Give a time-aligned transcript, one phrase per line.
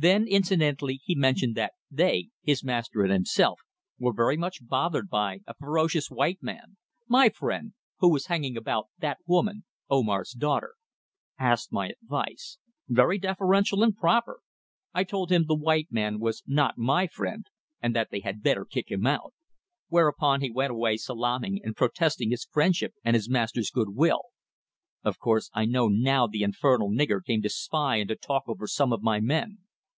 [0.00, 3.58] Then, incidentally, he mentioned that they his master and himself
[3.98, 6.76] were very much bothered by a ferocious white man
[7.08, 10.74] my friend who was hanging about that woman Omar's daughter.
[11.36, 12.58] Asked my advice.
[12.88, 14.38] Very deferential and proper.
[14.94, 17.46] I told him the white man was not my friend,
[17.82, 19.34] and that they had better kick him out.
[19.88, 24.26] Whereupon he went away salaaming, and protesting his friendship and his master's goodwill.
[25.02, 28.68] Of course I know now the infernal nigger came to spy and to talk over
[28.68, 29.58] some of my men.